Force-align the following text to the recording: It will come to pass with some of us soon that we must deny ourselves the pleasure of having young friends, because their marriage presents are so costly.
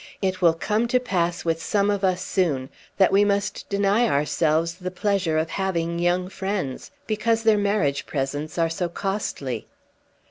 It 0.19 0.41
will 0.41 0.55
come 0.55 0.87
to 0.87 0.99
pass 0.99 1.45
with 1.45 1.61
some 1.61 1.91
of 1.91 2.03
us 2.03 2.25
soon 2.25 2.69
that 2.97 3.11
we 3.11 3.23
must 3.23 3.69
deny 3.69 4.09
ourselves 4.09 4.73
the 4.73 4.89
pleasure 4.89 5.37
of 5.37 5.51
having 5.51 5.99
young 5.99 6.27
friends, 6.27 6.89
because 7.05 7.43
their 7.43 7.59
marriage 7.59 8.07
presents 8.07 8.57
are 8.57 8.67
so 8.67 8.89
costly. 8.89 9.67